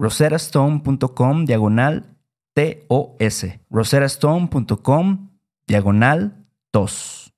[0.00, 2.02] roserastone.com diagonal
[2.56, 3.44] TOS.
[3.72, 5.30] roserastone.com
[5.66, 6.30] diagonal
[6.72, 7.30] TOS.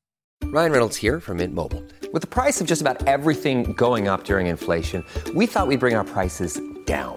[0.44, 1.82] Ryan Reynolds here from Mint Mobile.
[2.12, 5.96] With the price of just about everything going up during inflation, we thought we'd bring
[5.96, 7.16] our prices down.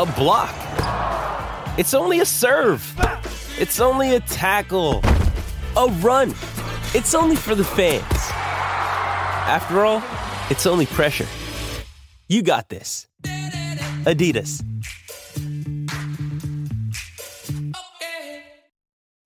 [0.00, 0.54] a block.
[1.76, 2.80] It's only a serve.
[3.58, 5.02] It's only a tackle,
[5.76, 6.30] a run.
[6.94, 8.02] It's only for the fans.
[9.46, 10.02] After all,
[10.48, 11.26] it's only pressure.
[12.28, 13.08] You got this.
[14.06, 14.64] Adidas.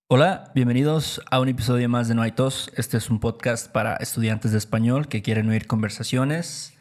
[0.08, 2.72] Hola, bienvenidos a un episodio más de No hay tos.
[2.76, 6.73] Este es un podcast para estudiantes de español que quieren oír conversaciones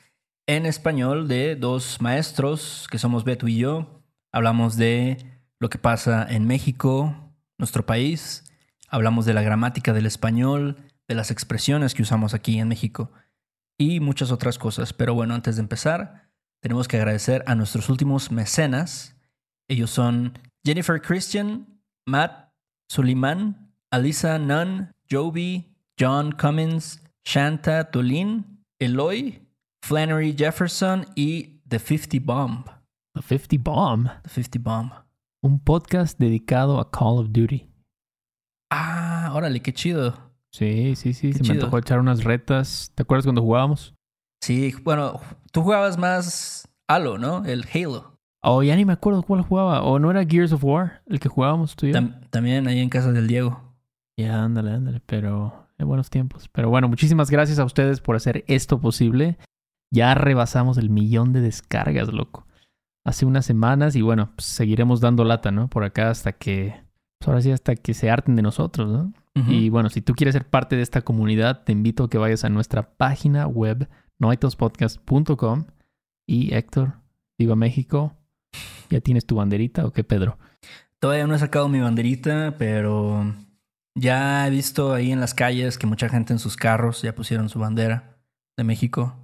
[0.48, 4.04] en español de dos maestros que somos Beto y yo.
[4.32, 5.18] Hablamos de
[5.60, 8.44] lo que pasa en México, nuestro país.
[8.90, 10.78] Hablamos de la gramática del español,
[11.08, 13.12] de las expresiones que usamos aquí en México
[13.78, 14.94] y muchas otras cosas.
[14.94, 16.30] Pero bueno, antes de empezar,
[16.62, 19.16] tenemos que agradecer a nuestros últimos mecenas.
[19.70, 22.54] Ellos son Jennifer Christian, Matt
[22.90, 29.43] Suleiman, Alisa Nunn, Joby, John Cummins, Shanta Tolin, Eloy,
[29.88, 32.64] Flannery Jefferson y The 50 Bomb.
[33.16, 34.06] The 50 Bomb.
[34.24, 34.92] The 50 Bomb.
[35.44, 37.70] Un podcast dedicado a Call of Duty.
[38.72, 40.32] Ah, órale, qué chido.
[40.54, 41.34] Sí, sí, sí.
[41.34, 42.94] Qué Se me tocó echar unas retas.
[42.96, 43.94] ¿Te acuerdas cuando jugábamos?
[44.42, 45.20] Sí, bueno,
[45.52, 47.44] tú jugabas más Halo, ¿no?
[47.44, 48.18] El Halo.
[48.42, 49.84] Oh, ya ni me acuerdo cuál jugaba.
[49.84, 52.00] ¿O no era Gears of War el que jugábamos tú y yo?
[52.00, 53.62] Tam- también ahí en casa del Diego.
[54.18, 56.48] Ya, ándale, ándale, pero en buenos tiempos.
[56.54, 59.38] Pero bueno, muchísimas gracias a ustedes por hacer esto posible.
[59.94, 62.48] Ya rebasamos el millón de descargas, loco.
[63.06, 65.70] Hace unas semanas y bueno, pues seguiremos dando lata, ¿no?
[65.70, 66.84] Por acá hasta que,
[67.20, 69.14] pues ahora sí, hasta que se harten de nosotros, ¿no?
[69.48, 72.44] Y bueno, si tú quieres ser parte de esta comunidad, te invito a que vayas
[72.44, 75.66] a nuestra página web, noaitospodcast.com.
[76.28, 76.94] Y Héctor,
[77.38, 78.16] viva México.
[78.90, 80.38] ¿Ya tienes tu banderita o qué, Pedro?
[81.00, 83.34] Todavía no he sacado mi banderita, pero
[83.96, 87.50] ya he visto ahí en las calles que mucha gente en sus carros ya pusieron
[87.50, 88.18] su bandera
[88.56, 89.23] de México.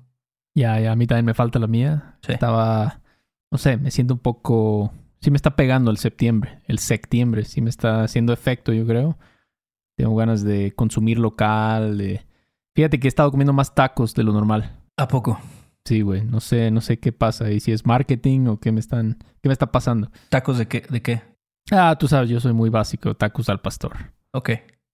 [0.60, 2.18] Ya, ya, a mí también me falta la mía.
[2.22, 2.34] Sí.
[2.34, 3.00] Estaba,
[3.50, 4.92] no sé, me siento un poco...
[5.22, 9.18] Sí me está pegando el septiembre, el septiembre, sí me está haciendo efecto, yo creo.
[9.96, 12.26] Tengo ganas de consumir local, de...
[12.76, 14.78] Fíjate que he estado comiendo más tacos de lo normal.
[14.98, 15.40] ¿A poco?
[15.86, 18.82] Sí, güey, no sé, no sé qué pasa y si es marketing o qué me
[18.82, 20.12] están, qué me está pasando.
[20.28, 20.84] ¿Tacos de qué?
[20.90, 21.22] ¿De qué?
[21.72, 23.96] Ah, tú sabes, yo soy muy básico, tacos al pastor.
[24.34, 24.50] Ok.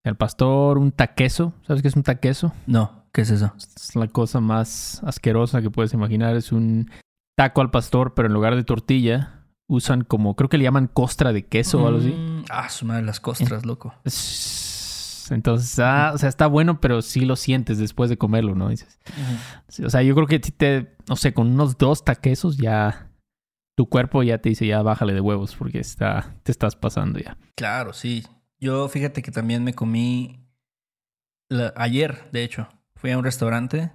[0.08, 1.52] Al pastor, un taqueso.
[1.66, 2.52] ¿Sabes qué es un taqueso?
[2.66, 3.52] No, ¿qué es eso?
[3.56, 6.36] Es la cosa más asquerosa que puedes imaginar.
[6.36, 6.90] Es un
[7.36, 11.32] taco al pastor, pero en lugar de tortilla, usan como, creo que le llaman costra
[11.32, 12.12] de queso o algo así.
[12.12, 13.94] Mm, Ah, su madre, las costras, loco.
[14.04, 18.68] Es- Entonces, ah, o sea, está bueno, pero sí lo sientes después de comerlo, ¿no?
[18.68, 19.00] Dices,
[19.84, 23.10] o sea, yo creo que si te, no sé, con unos dos taquesos ya
[23.76, 27.36] tu cuerpo ya te dice, ya bájale de huevos porque está, te estás pasando ya.
[27.56, 28.24] Claro, sí.
[28.66, 30.44] Yo fíjate que también me comí
[31.48, 32.66] la- ayer, de hecho,
[32.96, 33.92] fui a un restaurante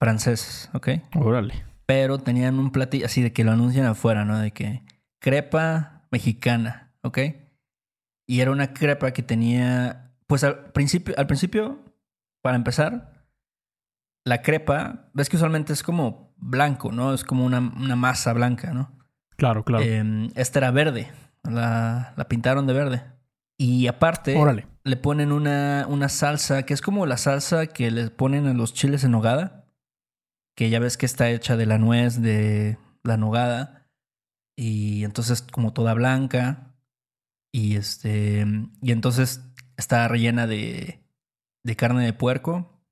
[0.00, 0.88] francés, ¿ok?
[1.14, 1.62] Órale.
[1.84, 4.38] Pero tenían un platillo así de que lo anuncian afuera, ¿no?
[4.38, 4.82] De que
[5.20, 7.18] crepa mexicana, ¿ok?
[8.26, 11.78] Y era una crepa que tenía, pues al principio, al principio,
[12.40, 13.26] para empezar,
[14.24, 17.12] la crepa, ves que usualmente es como blanco, ¿no?
[17.12, 18.90] Es como una, una masa blanca, ¿no?
[19.36, 19.84] Claro, claro.
[19.84, 21.10] Eh, esta era verde.
[21.42, 23.02] La, la pintaron de verde.
[23.62, 24.66] Y aparte, Órale.
[24.82, 28.74] le ponen una, una salsa que es como la salsa que le ponen a los
[28.74, 29.66] chiles en nogada.
[30.56, 33.86] Que ya ves que está hecha de la nuez de la nogada.
[34.56, 36.74] Y entonces como toda blanca.
[37.52, 38.44] Y este.
[38.82, 39.44] Y entonces
[39.76, 40.98] está rellena de,
[41.62, 42.82] de carne de puerco.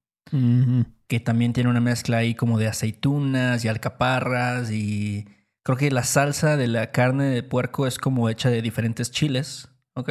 [1.08, 4.70] Que también tiene una mezcla ahí como de aceitunas y alcaparras.
[4.70, 5.26] Y
[5.64, 9.68] creo que la salsa de la carne de puerco es como hecha de diferentes chiles.
[9.94, 10.10] ¿Ok?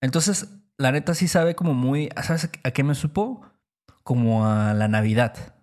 [0.00, 0.48] Entonces,
[0.78, 2.08] la neta sí sabe como muy.
[2.22, 3.42] ¿Sabes a qué me supo?
[4.02, 5.54] Como a la Navidad.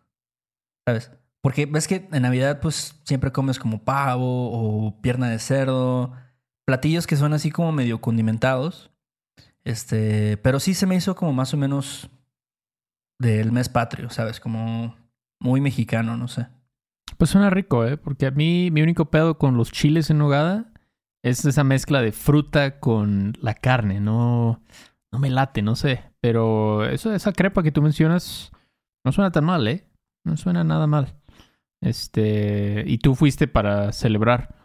[0.86, 1.12] ¿Sabes?
[1.42, 6.14] Porque ves que en Navidad, pues siempre comes como pavo o pierna de cerdo.
[6.66, 8.92] Platillos que son así como medio condimentados.
[9.64, 10.38] Este.
[10.38, 12.10] Pero sí se me hizo como más o menos
[13.20, 14.40] del mes patrio, ¿sabes?
[14.40, 14.96] Como
[15.40, 16.48] muy mexicano, no sé.
[17.18, 17.98] Pues suena rico, ¿eh?
[17.98, 20.72] Porque a mí mi único pedo con los chiles en nogada
[21.30, 24.00] es esa mezcla de fruta con la carne.
[24.00, 24.62] No,
[25.12, 26.04] no me late, no sé.
[26.22, 28.52] Pero eso, esa crepa que tú mencionas
[29.04, 29.88] no suena tan mal, ¿eh?
[30.24, 31.16] No suena nada mal.
[31.82, 34.56] Este, y tú fuiste para celebrar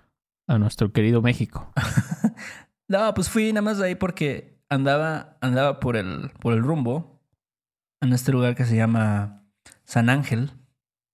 [0.49, 1.73] a nuestro querido México.
[2.89, 7.23] No, pues fui nada más de ahí porque andaba, andaba por el, por el rumbo
[8.03, 9.47] en este lugar que se llama
[9.85, 10.51] San Ángel.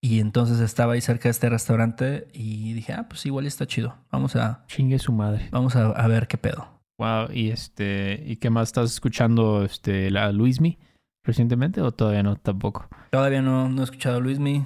[0.01, 3.97] Y entonces estaba ahí cerca de este restaurante y dije, ah, pues igual está chido.
[4.13, 5.49] Vamos a, Chingue su madre.
[5.51, 6.69] vamos a, a ver qué pedo.
[6.99, 10.79] Wow, y este, ¿y qué más estás escuchando este la Luismi
[11.25, 12.89] recientemente o todavía no tampoco?
[13.11, 14.65] Todavía no, no he escuchado a Luismi,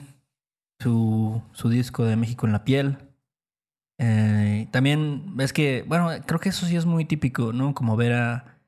[0.81, 2.97] su, su disco de México en la piel.
[3.99, 7.75] Eh, también ves que, bueno, creo que eso sí es muy típico, ¿no?
[7.75, 8.59] Como ver a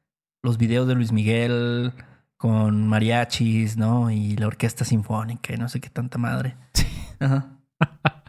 [0.43, 1.93] los videos de Luis Miguel
[2.45, 4.11] con mariachis, ¿no?
[4.11, 6.59] Y la orquesta sinfónica y no sé qué tanta madre.
[7.19, 7.59] Ajá.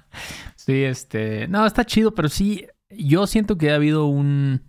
[0.55, 1.47] Sí, este.
[1.49, 2.65] No, está chido, pero sí.
[2.89, 4.63] Yo siento que ha habido un.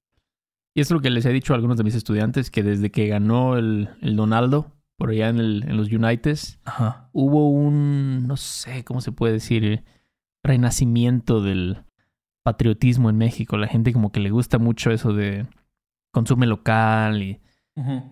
[0.75, 3.07] Y es lo que les he dicho a algunos de mis estudiantes: que desde que
[3.07, 7.09] ganó el, el Donaldo, por allá en, el, en los Uniteds, Ajá.
[7.13, 8.27] hubo un.
[8.27, 9.85] No sé cómo se puede decir.
[10.43, 11.85] Renacimiento del
[12.43, 13.57] patriotismo en México.
[13.57, 15.47] La gente, como que le gusta mucho eso de
[16.13, 17.41] consume local y.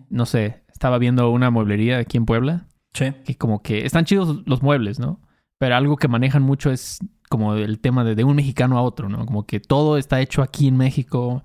[0.09, 0.64] No sé.
[0.75, 3.13] Estaba viendo una mueblería aquí en Puebla Sí.
[3.25, 5.19] que como que están chidos los muebles, ¿no?
[5.57, 6.99] Pero algo que manejan mucho es
[7.29, 9.25] como el tema de, de un mexicano a otro, ¿no?
[9.25, 11.43] Como que todo está hecho aquí en México,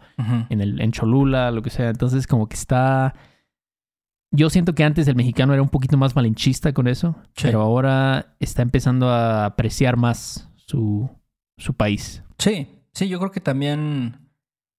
[0.50, 1.88] en, el, en Cholula, lo que sea.
[1.88, 3.14] Entonces como que está...
[4.32, 7.42] Yo siento que antes el mexicano era un poquito más malinchista con eso, Sí.
[7.44, 11.10] pero ahora está empezando a apreciar más su,
[11.56, 12.22] su país.
[12.38, 14.18] Sí, sí, yo creo que también,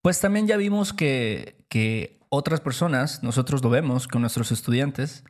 [0.01, 5.24] pues también ya vimos que, que otras personas, nosotros lo vemos con nuestros estudiantes,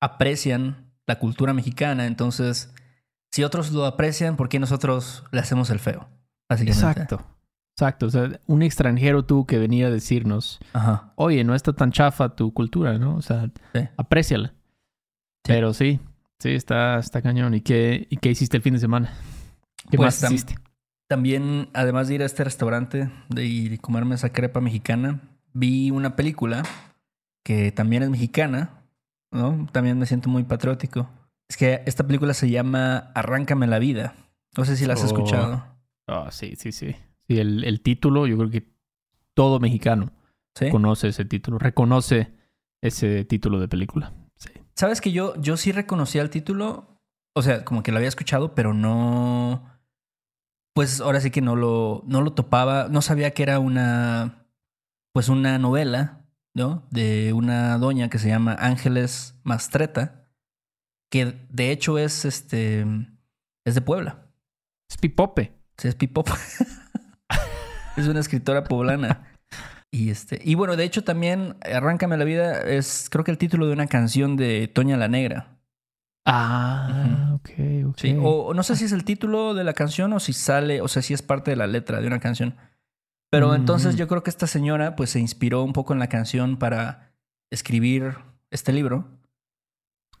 [0.00, 2.72] aprecian la cultura mexicana, entonces,
[3.30, 6.08] si otros lo aprecian, ¿por qué nosotros le hacemos el feo?
[6.50, 7.24] Exacto.
[7.76, 8.06] Exacto.
[8.06, 11.12] O sea, un extranjero tú que venía a decirnos, Ajá.
[11.16, 13.16] oye, no está tan chafa tu cultura, ¿no?
[13.16, 13.80] O sea, Sí.
[13.96, 14.54] apréciala.
[15.42, 15.98] Pero sí,
[16.38, 17.52] sí, está, está cañón.
[17.54, 19.12] ¿Y qué, ¿Y qué hiciste el fin de semana?
[19.90, 20.54] ¿Qué Pues, más hiciste?
[21.14, 25.20] También, además de ir a este restaurante de ir y comerme esa crepa mexicana,
[25.52, 26.64] vi una película
[27.44, 28.82] que también es mexicana,
[29.30, 29.68] ¿no?
[29.70, 31.08] También me siento muy patriótico.
[31.48, 34.16] Es que esta película se llama Arráncame la vida.
[34.56, 35.06] No sé si la has Oh.
[35.06, 35.64] escuchado.
[36.08, 36.96] Ah, sí, sí, sí.
[37.28, 38.74] Sí, el, el título, yo creo que
[39.34, 40.10] todo mexicano
[40.56, 40.68] ¿Sí?
[40.68, 42.32] conoce ese título, reconoce
[42.82, 44.12] ese título de película.
[44.34, 44.50] Sí.
[44.74, 46.98] Sabes que yo, yo sí reconocía el título.
[47.36, 49.70] O sea, como que lo había escuchado, pero no.
[50.74, 52.88] Pues ahora sí que no lo, no lo topaba.
[52.88, 54.46] No sabía que era una.
[55.12, 56.86] Pues una novela, ¿no?
[56.90, 60.28] De una doña que se llama Ángeles Mastreta.
[61.10, 62.84] Que de hecho es este.
[63.64, 64.26] Es de Puebla.
[64.90, 65.54] Es pipope.
[65.78, 66.28] Sí, Es pipop.
[67.96, 69.28] es una escritora poblana.
[69.90, 73.68] Y este, y bueno, de hecho también Arráncame la vida es creo que el título
[73.68, 75.56] de una canción de Toña la Negra.
[76.26, 77.33] Ah,
[77.96, 80.80] Sí, o, o no sé si es el título de la canción o si sale,
[80.80, 82.56] o sea, si es parte de la letra de una canción.
[83.30, 83.54] Pero Mm.
[83.54, 87.12] entonces yo creo que esta señora pues se inspiró un poco en la canción para
[87.52, 88.16] escribir
[88.50, 89.06] este libro.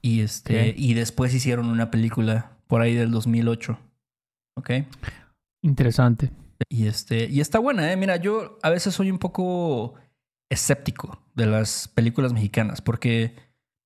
[0.02, 3.78] Y este y después hicieron una película por ahí del 2008.
[4.56, 4.70] ¿Ok?
[5.62, 6.30] Interesante.
[6.68, 7.96] Y este y está buena, eh.
[7.96, 9.94] Mira, yo a veces soy un poco
[10.50, 13.34] escéptico de las películas mexicanas porque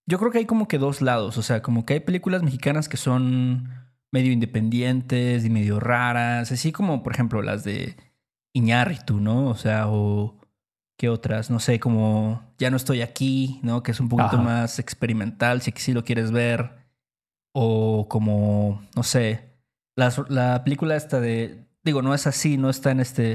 [0.08, 2.88] yo creo que hay como que dos lados, o sea, como que hay películas mexicanas
[2.88, 3.68] que son
[4.10, 7.94] medio independientes y medio raras, así como por ejemplo las de
[8.54, 9.48] Iñárritu, ¿no?
[9.48, 10.38] O sea, o
[10.96, 13.82] qué otras, no sé, como Ya no estoy aquí, ¿no?
[13.82, 14.42] Que es un poquito Ajá.
[14.44, 16.72] más experimental, si, si lo quieres ver.
[17.54, 19.44] O como, no sé,
[19.96, 23.32] las- la película esta de, digo, no es así, no está en este,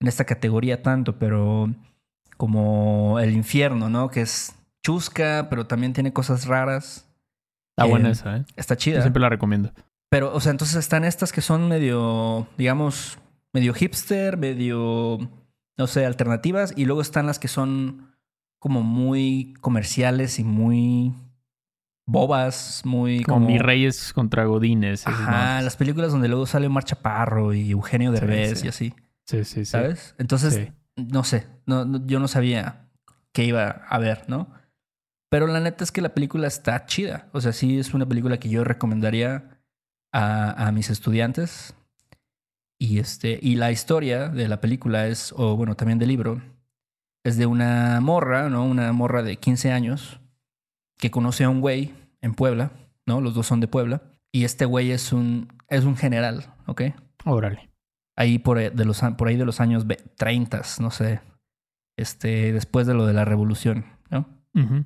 [0.00, 1.68] en esta categoría tanto, pero
[2.36, 4.08] como El infierno, ¿no?
[4.10, 7.08] Que es chusca, pero también tiene cosas raras.
[7.76, 8.44] Está Eh, buena esa, ¿eh?
[8.54, 9.00] Está Yo chida.
[9.00, 9.72] siempre la recomiendo.
[10.10, 13.18] Pero, o sea, entonces están estas que son medio, digamos,
[13.52, 15.18] medio hipster, medio,
[15.76, 16.72] no sé, alternativas.
[16.76, 18.14] Y luego están las que son
[18.60, 21.12] como muy comerciales y muy
[22.06, 23.48] bobas, muy Como como...
[23.48, 25.06] Mis Reyes contra Godines.
[25.06, 28.66] Ajá, las películas donde luego sale Omar Chaparro y Eugenio Sí, Derbez sí.
[28.66, 28.94] y así,
[29.26, 29.66] Sí, sí, sí.
[29.66, 30.14] ¿sabes?
[30.18, 30.72] Entonces, Sí.
[30.96, 32.88] no sé, no, no- yo no sabía
[33.32, 34.48] qué iba a ver, ¿no?
[35.34, 37.28] Pero la neta es que la película está chida.
[37.32, 39.58] O sea, sí es una película que yo recomendaría
[40.12, 41.74] a, a mis estudiantes.
[42.78, 46.40] Y este, y la historia de la película es, o bueno, también del libro,
[47.24, 48.64] es de una morra, ¿no?
[48.64, 50.20] Una morra de 15 años
[50.98, 52.70] que conoce a un güey en Puebla,
[53.04, 53.20] ¿no?
[53.20, 54.02] Los dos son de Puebla.
[54.32, 56.82] Y este güey es un, es un general, ¿ok?
[57.24, 57.70] Órale.
[58.16, 61.20] ahí por, eh, de los, por ahí de los años ve- 30, no sé,
[61.98, 64.28] este, después de lo de la revolución, ¿no?
[64.54, 64.84] Ujú.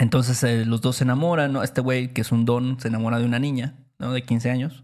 [0.00, 1.62] Entonces eh, los dos se enamoran, ¿no?
[1.62, 4.12] Este güey que es un don se enamora de una niña, ¿no?
[4.12, 4.82] De 15 años.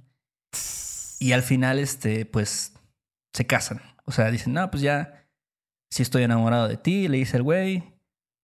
[1.19, 2.75] Y al final, este, pues,
[3.33, 3.81] se casan.
[4.05, 5.27] O sea, dicen, no, pues ya,
[5.91, 7.95] si estoy enamorado de ti, le dice el güey,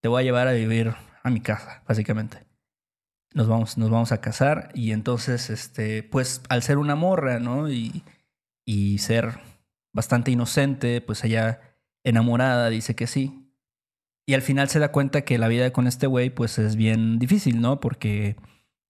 [0.01, 2.47] te voy a llevar a vivir a mi casa, básicamente.
[3.35, 7.71] Nos vamos, nos vamos a casar y entonces, este, pues, al ser una morra, ¿no?
[7.71, 8.03] Y,
[8.65, 9.41] y ser
[9.93, 11.61] bastante inocente, pues ella
[12.03, 13.42] enamorada dice que sí.
[14.27, 17.19] Y al final se da cuenta que la vida con este güey, pues, es bien
[17.19, 17.81] difícil, ¿no?
[17.81, 18.37] Porque,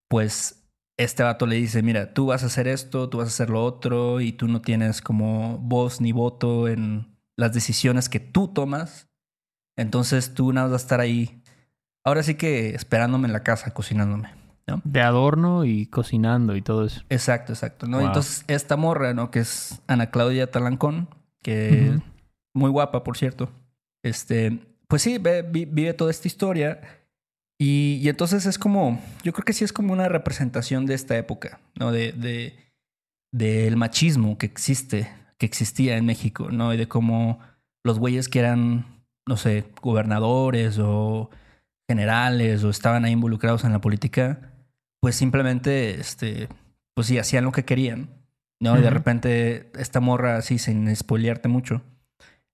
[0.08, 0.64] pues,
[0.98, 3.64] este vato le dice, mira, tú vas a hacer esto, tú vas a hacer lo
[3.64, 9.08] otro, y tú no tienes como voz ni voto en las decisiones que tú tomas.
[9.76, 11.42] Entonces tú nada más vas a estar ahí,
[12.04, 14.30] ahora sí que esperándome en la casa, cocinándome,
[14.66, 14.82] ¿no?
[14.84, 17.02] De adorno y cocinando y todo eso.
[17.08, 17.98] Exacto, exacto, ¿no?
[17.98, 18.06] Wow.
[18.08, 19.30] Entonces esta morra, ¿no?
[19.30, 21.08] Que es Ana Claudia Talancón,
[21.42, 22.02] que Ujú.
[22.54, 23.50] muy guapa, por cierto.
[24.02, 24.60] Este,
[24.92, 26.82] pues sí, ve- vi- vive toda esta historia.
[27.58, 31.16] Y, y entonces es como, yo creo que sí es como una representación de esta
[31.16, 31.92] época, ¿no?
[31.92, 32.54] De, de,
[33.32, 35.08] del machismo que existe,
[35.38, 36.74] que existía en México, ¿no?
[36.74, 37.38] Y de cómo
[37.84, 38.84] los güeyes que eran,
[39.26, 41.30] no sé, gobernadores o
[41.88, 44.52] generales o estaban ahí involucrados en la política,
[45.00, 46.48] pues simplemente, este,
[46.94, 48.10] pues sí, hacían lo que querían,
[48.60, 48.76] ¿no?
[48.78, 51.82] Y de repente esta morra, así, sin spoilearte mucho,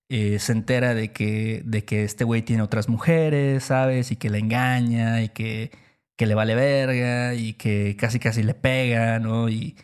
[0.09, 4.11] eh, se entera de que, de que este güey tiene otras mujeres, ¿sabes?
[4.11, 5.71] Y que le engaña y que,
[6.17, 9.49] que le vale verga y que casi casi le pega, ¿no?
[9.49, 9.77] Y,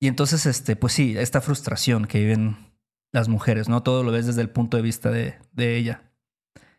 [0.00, 2.56] y entonces, este, pues sí, esta frustración que viven
[3.12, 3.82] las mujeres, ¿no?
[3.84, 6.02] Todo lo ves desde el punto de vista de, de ella.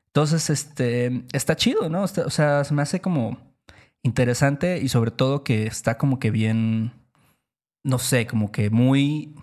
[0.07, 2.03] Entonces, este, está chido, ¿no?
[2.03, 3.37] O sea, se me hace como
[4.03, 6.91] interesante y sobre todo que está como que bien,
[7.83, 9.33] no sé, como que muy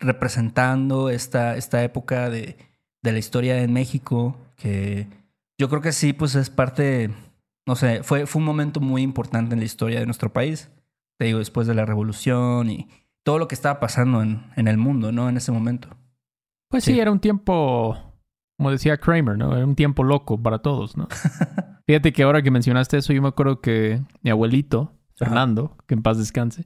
[0.00, 2.56] representando esta, esta época de,
[3.02, 5.08] de la historia en México, que
[5.58, 7.10] yo creo que sí, pues es parte,
[7.66, 10.70] no sé, fue, fue un momento muy importante en la historia de nuestro país.
[11.18, 12.88] Te digo, después de la revolución y
[13.24, 15.28] todo lo que estaba pasando en, en el mundo, ¿no?
[15.28, 15.88] En ese momento.
[16.70, 16.94] Pues sí.
[16.94, 17.00] Sí.
[17.00, 17.98] era un tiempo,
[18.56, 19.56] como decía Kramer, ¿no?
[19.56, 21.08] Era un tiempo loco para todos, ¿no?
[21.86, 26.02] Fíjate que ahora que mencionaste eso, yo me acuerdo que mi abuelito, Fernando, que en
[26.02, 26.64] paz descanse,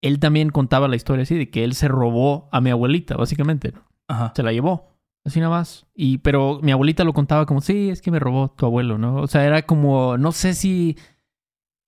[0.00, 3.72] él también contaba la historia así, de que él se robó a mi abuelita, básicamente,
[3.72, 3.82] ¿no?
[4.08, 4.32] Ajá.
[4.34, 4.91] Se la llevó,
[5.24, 5.86] así nada más.
[5.94, 9.16] Y, pero mi abuelita lo contaba como, sí, es que me robó tu abuelo, ¿no?
[9.16, 10.96] O sea, era como, no sé si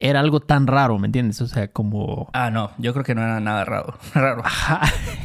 [0.01, 1.41] era algo tan raro, ¿me entiendes?
[1.41, 2.29] O sea, como...
[2.33, 3.99] Ah, no, yo creo que no era nada raro.
[4.15, 4.43] raro.
[4.45, 4.83] Ajá.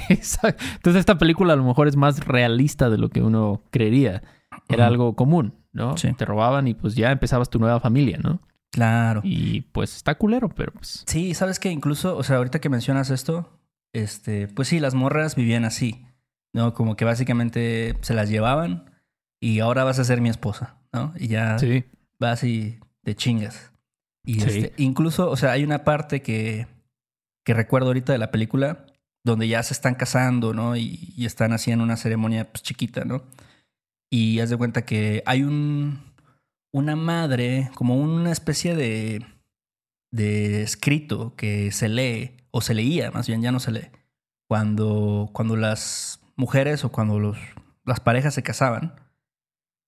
[0.09, 4.21] Entonces esta película a lo mejor es más realista de lo que uno creería.
[4.67, 5.97] Era algo común, ¿no?
[5.97, 6.13] Sí.
[6.13, 8.39] Te robaban y pues ya empezabas tu nueva familia, ¿no?
[8.71, 9.21] Claro.
[9.23, 11.03] Y pues está culero, pero pues...
[11.07, 13.49] Sí, sabes que incluso, o sea, ahorita que mencionas esto,
[13.93, 16.05] este, pues sí, las morras vivían así,
[16.53, 16.73] ¿no?
[16.73, 18.91] Como que básicamente se las llevaban
[19.41, 21.13] y ahora vas a ser mi esposa, ¿no?
[21.17, 21.85] Y ya Sí.
[22.19, 23.71] vas y te chingas.
[24.25, 24.49] Y Sí.
[24.49, 26.67] este, incluso, o sea, hay una parte que,
[27.45, 28.85] que recuerdo ahorita de la película
[29.25, 30.75] donde ya se están casando, ¿no?
[30.75, 33.23] Y, y están haciendo una ceremonia pues, chiquita, ¿no?
[34.11, 35.99] Y haz de cuenta que hay un
[36.71, 39.25] una madre, como una especie de,
[40.11, 43.87] de escrito que se lee, o se leía, más bien ya no se lee,
[44.47, 47.37] cuando, cuando las mujeres o cuando los,
[47.85, 48.95] las parejas se casaban,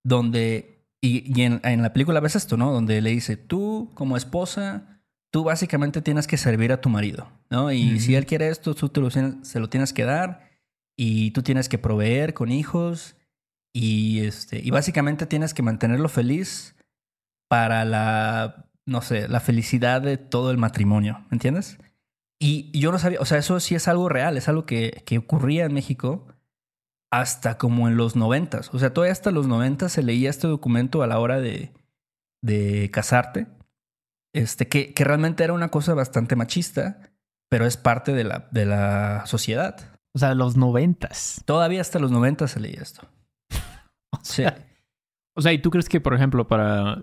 [0.03, 2.71] donde, y, y en, en la película ves esto, ¿no?
[2.71, 7.71] Donde le dice, tú como esposa, tú básicamente tienes que servir a tu marido, ¿no?
[7.71, 10.49] Y si él quiere esto, tú te lo se lo tienes que dar
[10.97, 13.15] y tú tienes que proveer con hijos
[13.73, 16.75] y, este, y básicamente tienes que mantenerlo feliz
[17.47, 21.77] para la, no sé, la felicidad de todo el matrimonio, ¿me entiendes?
[22.39, 25.17] Y yo no sabía, o sea, eso sí es algo real, es algo que, que
[25.17, 26.27] ocurría en México
[27.11, 28.73] hasta como en los noventas.
[28.73, 31.71] O sea, todavía hasta los noventas se leía este documento a la hora de,
[32.41, 33.47] de casarte.
[34.33, 37.11] Este, que, que realmente era una cosa bastante machista,
[37.49, 39.99] pero es parte de la, de la sociedad.
[40.15, 41.41] O sea, los noventas.
[41.45, 43.07] Todavía hasta los noventas se leía esto.
[44.13, 44.43] O Sí.
[44.43, 44.67] sea,
[45.35, 47.01] o sea, ¿y tú crees que, por ejemplo, para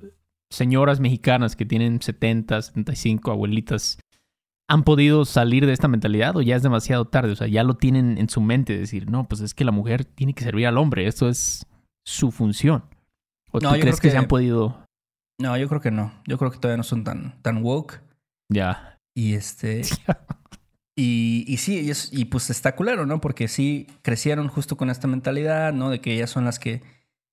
[0.50, 3.98] señoras mexicanas que tienen 70, 75, abuelitas,
[4.70, 7.32] han podido salir de esta mentalidad o ya es demasiado tarde?
[7.32, 10.04] O sea, ya lo tienen en su mente, decir, no, pues es que la mujer
[10.04, 11.66] tiene que servir al hombre, esto es
[12.06, 12.84] su función.
[13.50, 14.84] ¿O No, tú crees que, que- se han podido
[15.40, 16.12] No, yo creo que no.
[16.26, 18.02] Yo creo que todavía no son tan, tan woke.
[18.52, 18.98] ya?
[19.16, 19.82] Y este.
[21.00, 23.20] Y, y sí, y, es- y pues está culero, ¿no?
[23.20, 25.90] Porque sí crecieron justo con esta mentalidad, ¿no?
[25.90, 26.82] De que ellas son las que,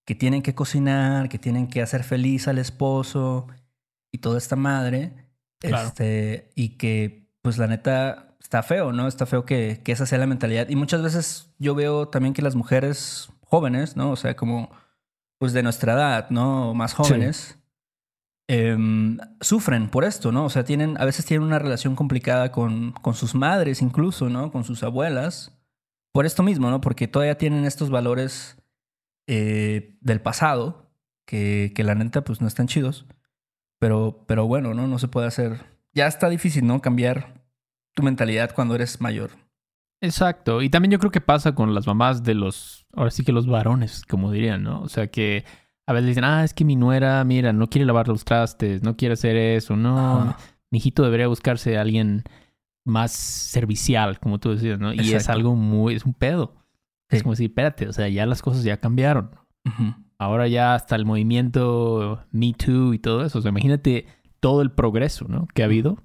[0.05, 3.47] que tienen que cocinar, que tienen que hacer feliz al esposo
[4.13, 5.13] y toda esta madre.
[5.59, 5.87] Claro.
[5.87, 9.07] Este, y que, pues la neta, está feo, ¿no?
[9.07, 10.67] Está feo que, que esa sea la mentalidad.
[10.67, 14.09] Y muchas veces yo veo también que las mujeres jóvenes, ¿no?
[14.09, 14.71] O sea, como,
[15.37, 16.73] pues de nuestra edad, ¿no?
[16.73, 17.59] Más jóvenes.
[18.47, 20.45] em, sufren por esto, ¿no?
[20.45, 24.51] O sea, tienen, a veces tienen una relación complicada con, con sus madres, incluso, ¿no?
[24.51, 25.55] Con sus abuelas.
[26.11, 26.81] Por esto mismo, ¿no?
[26.81, 28.57] Porque todavía tienen estos valores
[29.27, 30.89] eh, del pasado,
[31.27, 33.05] que, que la neta, pues no están chidos.
[33.77, 34.87] Pero, pero bueno, ¿no?
[34.87, 35.63] No se puede hacer.
[35.93, 36.81] Ya está difícil, ¿no?
[36.81, 37.34] Cambiar
[37.95, 39.31] tu mentalidad cuando eres mayor.
[40.01, 40.61] Exacto.
[40.61, 43.47] Y también yo creo que pasa con las mamás de los, ahora sí que los
[43.47, 44.81] varones, como dirían, ¿no?
[44.81, 45.45] O sea que
[45.87, 48.95] a veces dicen, ah, es que mi nuera, mira, no quiere lavar los trastes, no
[48.95, 50.35] quiere hacer eso, no.
[50.71, 52.23] Mi hijito debería buscarse a alguien
[52.85, 54.93] más servicial, como tú decías, ¿no?
[54.93, 56.55] Y es algo muy, es un pedo.
[57.09, 57.17] Sí.
[57.17, 59.31] Es como decir, espérate, o sea, ya las cosas ya cambiaron.
[60.17, 63.39] Ahora ya hasta el movimiento Me Too y todo eso.
[63.39, 64.05] O sea, imagínate
[64.39, 65.47] todo el progreso, ¿no?
[65.53, 65.97] Que ha habido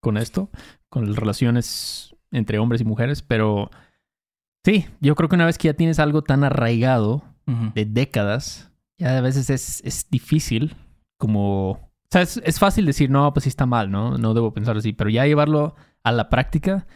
[0.00, 0.50] con esto,
[0.92, 3.22] con las relaciones entre hombres y mujeres.
[3.22, 3.70] Pero
[4.62, 7.24] sí, yo creo que una vez que ya tienes algo tan arraigado
[7.74, 10.76] de décadas, ya a veces es, es difícil
[11.18, 11.70] como...
[11.70, 14.18] O sea, es, es fácil decir, no, pues sí está mal, ¿no?
[14.18, 14.92] No debo pensar así.
[14.92, 16.86] Pero ya llevarlo a la práctica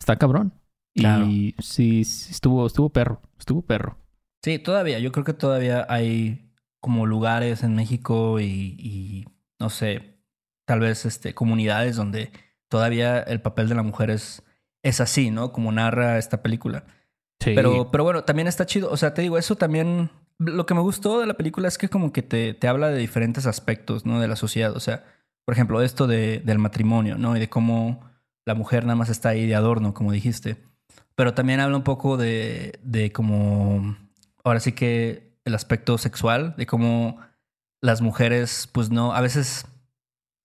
[0.00, 0.52] está cabrón.
[0.96, 1.26] Claro.
[1.26, 3.96] Y sí, sí, estuvo, estuvo perro, estuvo perro.
[4.42, 4.98] Sí, todavía.
[4.98, 9.24] Yo creo que todavía hay como lugares en México y, y,
[9.60, 10.18] no sé,
[10.66, 12.32] tal vez este, comunidades donde
[12.68, 14.42] todavía el papel de la mujer es,
[14.82, 15.52] es así, ¿no?
[15.52, 16.84] Como narra esta película.
[17.40, 17.52] Sí.
[17.54, 18.90] Pero, pero bueno, también está chido.
[18.90, 20.10] O sea, te digo, eso también.
[20.38, 22.98] Lo que me gustó de la película es que como que te, te habla de
[22.98, 24.20] diferentes aspectos, ¿no?
[24.20, 24.76] De la sociedad.
[24.76, 25.04] O sea,
[25.44, 27.36] por ejemplo, esto de, del matrimonio, ¿no?
[27.36, 28.04] Y de cómo
[28.44, 30.56] la mujer nada más está ahí de adorno, como dijiste.
[31.14, 33.96] Pero también habla un poco de, de como.
[34.44, 37.20] Ahora sí que el aspecto sexual, de cómo
[37.80, 39.66] las mujeres, pues no, a veces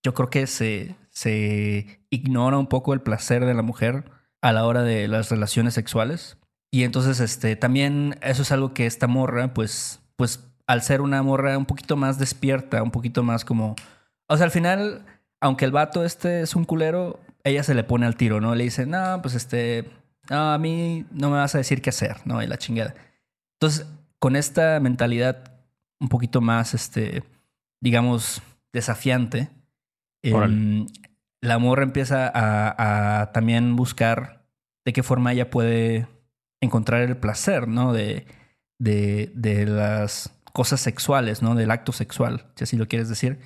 [0.04, 4.06] yo creo que se, se ignora un poco el placer de la mujer
[4.42, 6.38] a la hora de las relaciones sexuales.
[6.72, 11.22] Y entonces, este, también eso es algo que esta morra, pues, pues, al ser una
[11.22, 13.76] morra un poquito más despierta, un poquito más como.
[14.28, 15.06] O sea, al final,
[15.42, 18.56] aunque el vato este es un culero, ella se le pone al tiro, ¿no?
[18.56, 19.90] Le dice, no, pues este.
[20.30, 22.42] No, a mí no me vas a decir qué hacer, ¿no?
[22.42, 22.96] Y la chingada.
[23.60, 23.86] Entonces,
[24.20, 25.52] con esta mentalidad
[26.00, 27.24] un poquito más, este,
[27.82, 29.50] digamos, desafiante,
[30.24, 30.88] Em,
[31.42, 34.46] la morra empieza a, a también buscar
[34.86, 36.08] de qué forma ella puede
[36.62, 37.94] encontrar el placer, ¿no?
[37.94, 38.26] De,
[38.80, 41.56] de, de las cosas sexuales, ¿no?
[41.56, 43.40] Del acto sexual, si así lo quieres decir.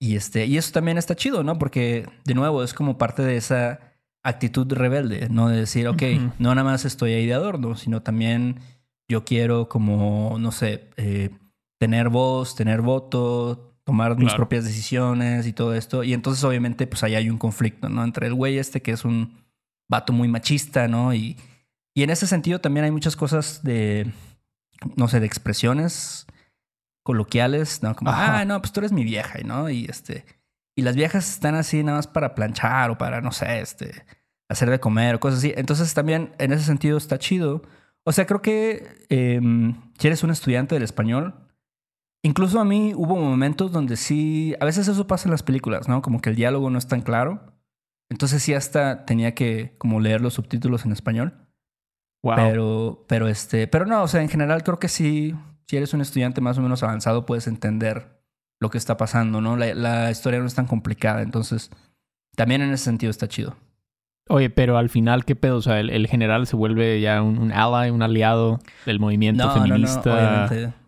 [0.00, 1.58] Y, este, y eso también está chido, ¿no?
[1.58, 3.80] Porque, de nuevo, es como parte de esa
[4.22, 5.48] actitud rebelde, ¿no?
[5.48, 6.02] De decir, ok,
[6.38, 8.60] no nada más estoy ahí de adorno, sino también
[9.08, 11.30] yo quiero como, no sé, eh,
[11.78, 16.02] tener voz, tener voto, tomar mis propias decisiones y todo esto.
[16.02, 18.02] Y entonces, obviamente, pues ahí hay un conflicto, ¿no?
[18.02, 19.44] Entre el güey este que es un
[19.88, 21.14] vato muy machista, ¿no?
[21.14, 21.36] Y,
[21.94, 24.10] y en ese sentido también hay muchas cosas de,
[24.96, 26.26] no sé, de expresiones
[27.04, 27.94] coloquiales, ¿no?
[27.94, 28.40] Como, Ajá.
[28.40, 29.68] ah, no, pues tú eres mi vieja, ¿no?
[29.68, 30.24] Y este.
[30.76, 34.04] Y las viejas están así nada más para planchar o para, no sé, este,
[34.48, 35.52] hacer de comer o cosas así.
[35.56, 37.62] Entonces también en ese sentido está chido.
[38.04, 41.34] O sea, creo que em, si eres un estudiante del español,
[42.24, 46.02] incluso a mí hubo momentos donde sí, a veces eso pasa en las películas, ¿no?
[46.02, 47.52] Como que el diálogo no es tan claro.
[48.10, 51.34] Entonces sí hasta tenía que como leer los subtítulos en español.
[52.22, 52.36] Wow.
[52.36, 55.34] Pero, pero este, pero no, o sea, en general creo que sí,
[55.68, 58.22] si eres un estudiante más o menos avanzado, puedes entender
[58.60, 59.56] lo que está pasando, ¿no?
[59.56, 61.70] La, la historia no es tan complicada, entonces
[62.34, 63.56] también en ese sentido está chido.
[64.28, 65.56] Oye, pero al final, ¿qué pedo?
[65.58, 69.50] O sea, el, el general se vuelve ya un, un ally, un aliado del movimiento
[69.50, 70.14] feminista.
[70.14, 70.83] obviamente.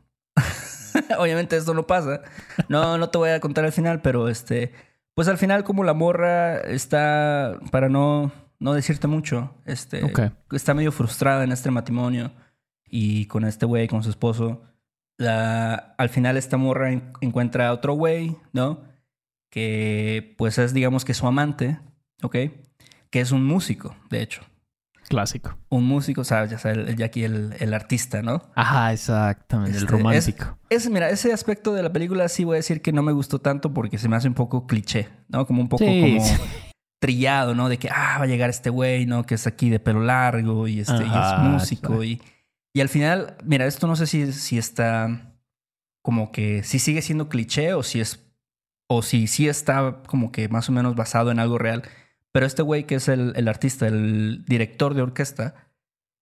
[1.18, 2.22] obviamente esto no pasa.
[2.68, 4.72] No, no te voy a contar el final, pero este,
[5.14, 10.02] pues al final como la morra está, para no, no decirte mucho, este,
[10.52, 12.32] está medio frustrada en este matrimonio
[12.88, 14.62] y con este güey, con su esposo.
[15.18, 18.82] La, al final esta morra en- encuentra a otro güey, ¿no?
[19.50, 21.78] Que pues es digamos que su amante,
[22.22, 22.37] ¿ok?
[23.11, 24.42] Que es un músico, de hecho.
[25.09, 25.57] Clásico.
[25.69, 26.51] Un músico, ¿sabes?
[26.51, 28.42] Ya sabes, el, Jackie, el, el artista, ¿no?
[28.55, 29.77] Ajá, exactamente.
[29.77, 30.59] el Este, romántico.
[30.69, 33.38] Ese, mira, ese aspecto de la película sí voy a decir que no me gustó
[33.40, 35.47] tanto porque se me hace un poco cliché, ¿no?
[35.47, 36.35] Como un poco Sí, como sí.
[37.01, 37.69] trillado, ¿no?
[37.69, 39.25] De que, ah, va a llegar este güey, ¿no?
[39.25, 41.88] Que es aquí de pelo largo y, este, y es músico.
[41.88, 42.05] claro.
[42.05, 42.21] Y,
[42.75, 45.33] y al final, mira, esto no sé si, si está
[46.03, 48.23] como que, si sigue siendo cliché o si es,
[48.88, 51.83] o si sí está como que más o menos basado en algo real.
[52.37, 55.55] Pero este güey que es el, el artista, el director de orquesta,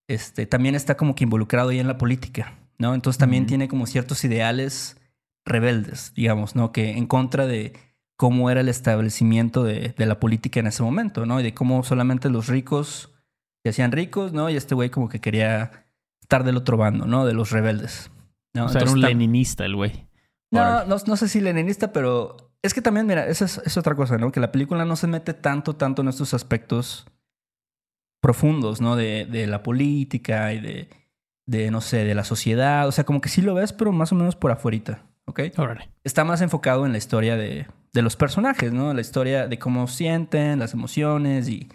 [0.08, 2.94] este, también está como que involucrado ahí en la política, ¿no?
[2.94, 4.96] Entonces también tiene como ciertos ideales
[5.44, 6.70] rebeldes, digamos, ¿no?
[6.70, 7.72] Que en contra de
[8.16, 11.40] cómo era el establecimiento de, de la política en ese momento, ¿no?
[11.40, 13.12] Y de cómo solamente los ricos
[13.64, 14.48] se hacían ricos, ¿no?
[14.50, 15.86] Y este güey como que quería
[16.20, 17.26] estar del otro bando, ¿no?
[17.26, 18.10] De los rebeldes.
[18.54, 18.66] ¿no?
[18.66, 20.06] o sea, era Entonces, un tam- leninista el güey.
[20.52, 23.94] no, no, no sé si leninista, pero es que también, mira, esa es, es otra
[23.94, 24.32] cosa, ¿no?
[24.32, 27.06] Que la película no se mete tanto, tanto en estos aspectos
[28.22, 28.96] profundos, ¿no?
[28.96, 30.88] De, de la política y de,
[31.46, 32.88] de, no sé, de la sociedad.
[32.88, 35.40] O sea, como que sí lo ves, pero más o menos por afuerita, ¿ok?
[35.58, 35.90] Órale.
[36.04, 38.94] Está más enfocado en la historia de, de los personajes, ¿no?
[38.94, 41.68] La historia de cómo sienten, las emociones y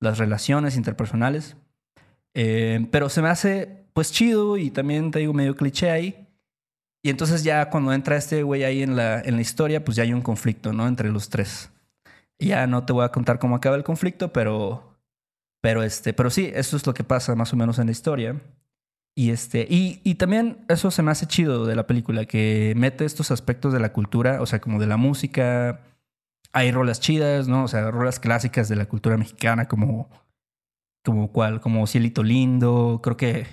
[0.00, 1.56] las relaciones interpersonales.
[2.34, 6.25] Eh, pero se me hace, pues, chido y también te digo medio cliché ahí.
[7.06, 10.02] Y entonces ya cuando entra este güey ahí en la, en la historia, pues ya
[10.02, 10.88] hay un conflicto, ¿no?
[10.88, 11.70] Entre los tres.
[12.40, 14.98] Ya no te voy a contar cómo acaba el conflicto, pero,
[15.60, 18.42] pero este, pero sí, eso es lo que pasa más o menos en la historia.
[19.14, 23.04] Y este, y, y también eso se me hace chido de la película, que mete
[23.04, 25.82] estos aspectos de la cultura, o sea, como de la música.
[26.50, 27.62] Hay rolas chidas, ¿no?
[27.62, 30.10] O sea, rolas clásicas de la cultura mexicana, como,
[31.04, 32.98] como cuál, como Cielito Lindo.
[33.00, 33.46] Creo que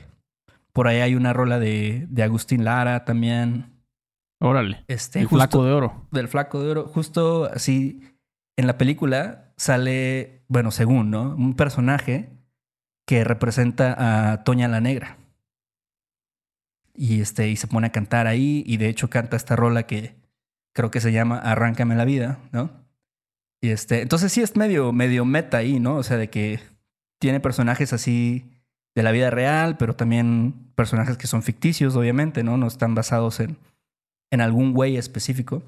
[0.73, 3.71] por ahí hay una rola de, de Agustín Lara también.
[4.41, 4.83] Órale.
[4.88, 6.07] Este, el justo- flaco de oro.
[6.12, 8.01] del flaco de oro, justo así
[8.57, 11.36] en la película sale, bueno, según, ¿no?
[11.36, 12.29] Un personaje
[13.07, 15.17] que representa a Toña la Negra.
[16.95, 20.15] Y este, y se pone a cantar ahí, y de hecho canta esta rola que
[20.75, 22.69] creo que se llama Arráncame la vida, ¿no?
[23.62, 25.95] Y este, entonces sí es medio, medio meta ahí, ¿no?
[25.95, 26.59] O sea, de que
[27.19, 28.51] tiene personajes así
[28.95, 32.58] de la vida real, pero también personajes que son ficticios, obviamente, ¿no?
[32.58, 33.58] No están basados en,
[34.32, 35.63] en algún güey específico.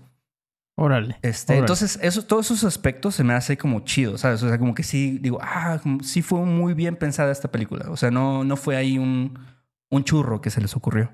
[0.77, 1.17] Órale.
[1.21, 1.61] Este, Órale.
[1.61, 4.43] entonces, eso, todos esos aspectos se me hace como chido, ¿sabes?
[4.43, 7.85] O sea, como que sí, digo, ah, sí fue muy bien pensada esta película.
[7.89, 9.39] O sea, no, no fue ahí un,
[9.89, 11.11] un churro que se les ocurrió.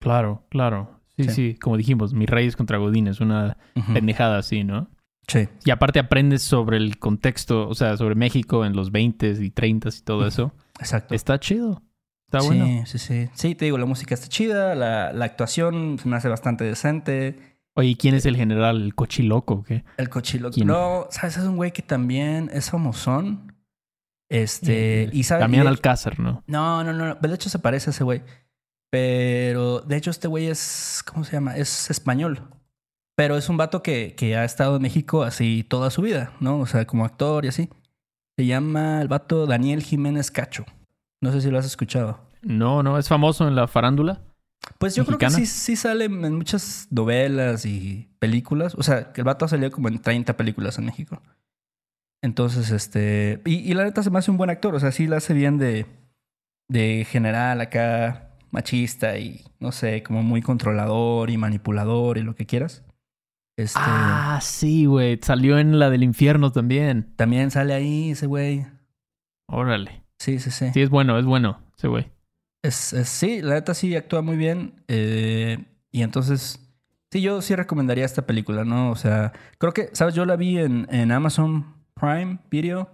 [0.00, 0.98] Claro, claro.
[1.16, 1.30] Sí, Sí.
[1.30, 3.92] sí, Como dijimos, mis reyes contra Godines, una Ujú.
[3.92, 4.88] pendejada así, ¿no?
[5.28, 5.48] Sí.
[5.64, 9.98] Y aparte aprendes sobre el contexto, o sea, sobre México en los 20s y 30s
[10.00, 10.52] y todo eso.
[10.78, 11.14] Exacto.
[11.14, 11.82] Está chido.
[12.26, 12.86] Está sí, bueno.
[12.86, 13.28] sí, sí.
[13.34, 17.58] Sí, te digo, la música está chida, la, la actuación se me hace bastante decente.
[17.74, 18.82] Oye, ¿y quién es el general?
[18.82, 19.84] ¿El cochiloco o qué?
[19.96, 20.50] El cochilo.
[20.50, 20.66] ¿Quién?
[20.66, 21.36] No, ¿sabes?
[21.38, 23.54] Es un güey que también es famosón.
[24.30, 25.46] Este, Eh, y sabe.
[25.56, 26.42] Y- Alcázar, ¿no?
[26.46, 27.14] No, no, no.
[27.14, 28.22] De hecho, se parece a ese güey.
[28.90, 31.02] Pero de hecho, este güey es.
[31.06, 31.56] ¿Cómo se llama?
[31.56, 32.42] Es español.
[33.14, 36.60] Pero es un vato que, que ha estado en México así toda su vida, ¿no?
[36.60, 37.68] O sea, como actor y así.
[38.36, 40.64] Se llama el vato Daniel Jiménez Cacho.
[41.20, 42.20] No sé si lo has escuchado.
[42.42, 44.20] No, no, es famoso en la farándula.
[44.78, 48.74] Pues yo creo que sí, sí sale en muchas novelas y películas.
[48.76, 51.20] O sea, que el vato ha salido como en 30 películas en México.
[52.22, 53.40] Entonces, este.
[53.44, 54.74] Y, y la neta se me hace un buen actor.
[54.74, 55.86] O sea, sí la hace bien de.
[56.68, 62.46] De general acá, machista y no sé, como muy controlador y manipulador y lo que
[62.46, 62.82] quieras.
[63.56, 63.78] Este.
[63.82, 65.18] Ah, sí, güey.
[65.22, 67.12] Salió en la del infierno también.
[67.16, 68.66] También sale ahí ese güey.
[69.48, 70.02] Órale.
[70.18, 70.70] Sí, sí, sí.
[70.72, 72.10] Sí, es bueno, es bueno ese güey.
[72.62, 74.82] Es, es- sí, la neta sí actúa muy bien.
[74.88, 75.58] eh,
[75.90, 76.58] y entonces,
[77.10, 78.90] Sí, yo sí recomendaría esta película, ¿no?
[78.90, 80.14] O sea, creo que, ¿sabes?
[80.14, 82.88] Yo la vi en, en Amazon Prime Video.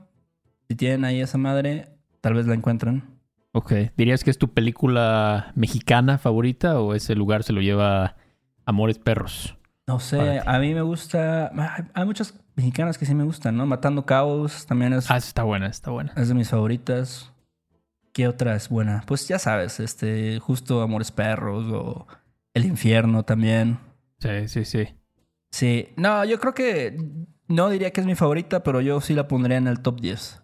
[0.69, 1.91] Si tienen ahí esa madre,
[2.21, 3.05] tal vez la encuentren.
[3.53, 3.73] Ok.
[3.97, 8.17] ¿Dirías que es tu película mexicana favorita o ese lugar se lo lleva
[8.67, 9.57] Amores Perros?
[9.89, 11.51] No sé, a mí me gusta.
[11.95, 13.65] Hay- muchas mexicanas que sí me gustan, ¿no?
[13.65, 16.13] Matando Cabos también es, Ah, está buena, está buena.
[16.15, 17.33] es de mis favoritas.
[18.13, 19.03] ¿Qué otra es buena?
[19.07, 22.07] Pues ya sabes, este, justo Amores Perros o
[22.53, 23.79] El Infierno también.
[24.19, 24.89] Sí, sí, sí.
[25.51, 26.99] Sí, no, yo creo que
[27.47, 30.43] no diría que es mi favorita, pero yo sí la pondría en el top 10.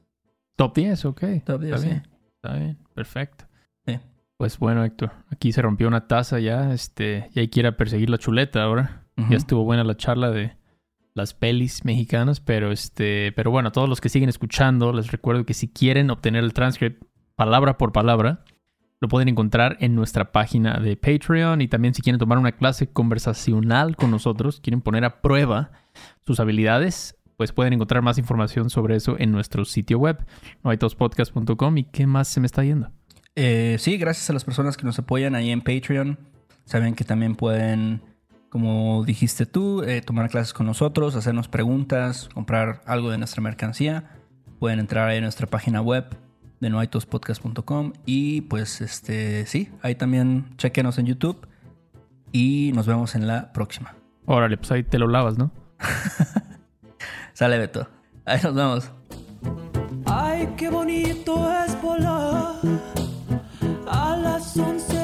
[0.57, 1.21] Top 10, ok.
[1.45, 1.87] Top 10, está sí.
[1.89, 3.45] bien, está bien, perfecto.
[3.87, 4.01] Sí.
[4.39, 7.77] Pues bueno, Héctor, aquí se rompió una taza ya, este, y hay que ir a
[7.77, 9.04] perseguir la chuleta ahora.
[9.17, 10.57] Ya estuvo buena la charla de
[11.15, 15.47] las pelis mexicanas, pero este, pero bueno, a todos los que siguen escuchando, les recuerdo
[15.47, 17.05] que si quieren obtener el transcript
[17.37, 18.45] palabra por palabra,
[19.01, 22.89] lo pueden encontrar en nuestra página de Patreon y también si quieren tomar una clase
[22.89, 25.73] conversacional con nosotros, quieren poner a prueba
[26.27, 30.25] sus habilidades, pues pueden encontrar más información sobre eso en nuestro sitio web,
[30.63, 32.91] noaitospodcast.com y qué más se me está yendo.
[33.37, 36.19] Eh, sí, gracias a las personas que nos apoyan ahí en Patreon.
[36.65, 38.01] Saben que también pueden,
[38.55, 44.13] como dijiste tú, eh, tomar clases con nosotros, hacernos preguntas, comprar algo de nuestra mercancía.
[44.61, 46.17] Pueden entrar ahí a nuestra página web
[46.61, 51.49] de noaitospodcast.com y pues este sí, ahí también chequenos en YouTube
[52.31, 53.97] y nos vemos en la próxima.
[54.25, 55.51] Órale, pues ahí te lo lavas, ¿no?
[57.33, 57.89] Sale Beto.
[58.25, 58.91] Ahí nos vemos.
[60.07, 62.55] Ay, qué bonito es volar
[63.89, 65.04] a las 11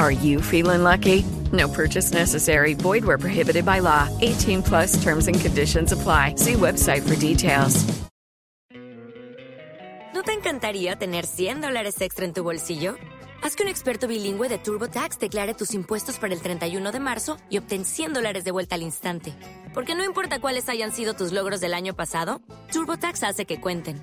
[0.00, 1.26] Are you feeling lucky?
[1.52, 2.72] No purchase necessary.
[2.72, 4.08] Void where prohibited by law.
[4.22, 6.36] 18 plus terms and conditions apply.
[6.36, 7.84] See website for details.
[10.14, 12.96] ¿No te encantaría tener 100 dólares extra en tu bolsillo?
[13.42, 17.36] Haz que un experto bilingüe de TurboTax declare tus impuestos para el 31 de marzo
[17.50, 19.34] y obtén 100 dólares de vuelta al instante.
[19.74, 22.40] Porque no importa cuáles hayan sido tus logros del año pasado,
[22.72, 24.02] TurboTax hace que cuenten.